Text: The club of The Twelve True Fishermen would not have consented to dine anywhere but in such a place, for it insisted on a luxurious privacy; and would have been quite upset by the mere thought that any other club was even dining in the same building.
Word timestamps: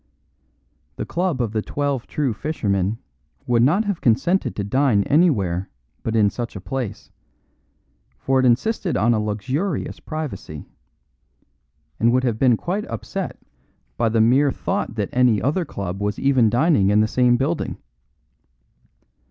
The 0.95 1.05
club 1.05 1.39
of 1.43 1.51
The 1.51 1.61
Twelve 1.61 2.07
True 2.07 2.33
Fishermen 2.33 2.97
would 3.45 3.61
not 3.61 3.85
have 3.85 4.01
consented 4.01 4.55
to 4.55 4.63
dine 4.63 5.03
anywhere 5.03 5.69
but 6.01 6.15
in 6.15 6.31
such 6.31 6.55
a 6.55 6.59
place, 6.59 7.11
for 8.17 8.39
it 8.39 8.45
insisted 8.47 8.97
on 8.97 9.13
a 9.13 9.19
luxurious 9.19 9.99
privacy; 9.99 10.65
and 11.99 12.11
would 12.11 12.23
have 12.23 12.39
been 12.39 12.57
quite 12.57 12.85
upset 12.85 13.37
by 13.95 14.09
the 14.09 14.21
mere 14.21 14.49
thought 14.51 14.95
that 14.95 15.09
any 15.13 15.39
other 15.39 15.65
club 15.65 16.01
was 16.01 16.17
even 16.17 16.49
dining 16.49 16.89
in 16.89 17.01
the 17.01 17.07
same 17.07 17.37
building. 17.37 17.77